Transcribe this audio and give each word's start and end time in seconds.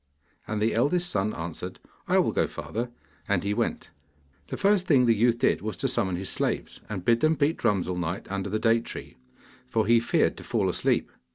And 0.47 0.59
the 0.59 0.73
eldest 0.73 1.11
son 1.11 1.31
answered, 1.35 1.79
'I 2.07 2.17
will 2.17 2.31
go, 2.31 2.47
father,' 2.47 2.89
and 3.27 3.43
he 3.43 3.53
went. 3.53 3.91
The 4.47 4.57
first 4.57 4.87
thing 4.87 5.05
the 5.05 5.13
youth 5.13 5.37
did 5.37 5.61
was 5.61 5.77
to 5.77 5.87
summon 5.87 6.15
his 6.15 6.27
slaves, 6.29 6.81
and 6.89 7.05
bid 7.05 7.19
them 7.19 7.35
beat 7.35 7.57
drums 7.57 7.87
all 7.87 7.97
night 7.99 8.25
under 8.31 8.49
the 8.49 8.57
date 8.57 8.85
tree, 8.85 9.17
for 9.67 9.85
he 9.85 9.99
feared 9.99 10.37
to 10.37 10.43
fall 10.43 10.69
asleep. 10.69 11.11